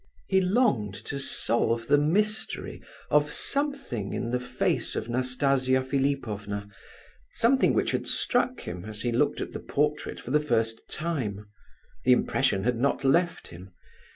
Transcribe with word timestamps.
He 0.25 0.41
longed 0.41 0.95
to 1.05 1.19
solve 1.19 1.85
the 1.87 1.99
mystery 1.99 2.81
of 3.11 3.31
something 3.31 4.13
in 4.13 4.31
the 4.31 4.39
face 4.39 4.95
of 4.95 5.09
Nastasia 5.09 5.83
Philipovna, 5.83 6.69
something 7.33 7.75
which 7.75 7.91
had 7.91 8.07
struck 8.07 8.61
him 8.61 8.83
as 8.85 9.03
he 9.03 9.11
looked 9.11 9.41
at 9.41 9.53
the 9.53 9.59
portrait 9.59 10.19
for 10.19 10.31
the 10.31 10.39
first 10.39 10.89
time; 10.89 11.45
the 12.03 12.13
impression 12.13 12.63
had 12.63 12.77
not 12.77 13.03
left 13.03 13.49
him. 13.49 13.69